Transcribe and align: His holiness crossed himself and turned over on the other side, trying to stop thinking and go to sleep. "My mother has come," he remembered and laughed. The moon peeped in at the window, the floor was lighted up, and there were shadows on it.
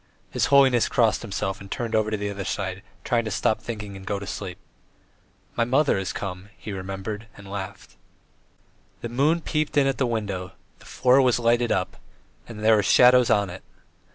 His 0.31 0.47
holiness 0.47 0.89
crossed 0.89 1.21
himself 1.21 1.61
and 1.61 1.69
turned 1.69 1.93
over 1.93 2.11
on 2.11 2.19
the 2.19 2.31
other 2.31 2.43
side, 2.43 2.81
trying 3.03 3.23
to 3.25 3.29
stop 3.29 3.61
thinking 3.61 3.95
and 3.95 4.03
go 4.03 4.17
to 4.17 4.25
sleep. 4.25 4.57
"My 5.55 5.63
mother 5.63 5.95
has 5.99 6.11
come," 6.11 6.49
he 6.57 6.71
remembered 6.73 7.27
and 7.37 7.47
laughed. 7.47 7.97
The 9.01 9.09
moon 9.09 9.41
peeped 9.41 9.77
in 9.77 9.85
at 9.85 9.99
the 9.99 10.07
window, 10.07 10.53
the 10.79 10.85
floor 10.85 11.21
was 11.21 11.37
lighted 11.37 11.71
up, 11.71 11.97
and 12.47 12.63
there 12.63 12.75
were 12.77 12.81
shadows 12.81 13.29
on 13.29 13.51
it. 13.51 13.61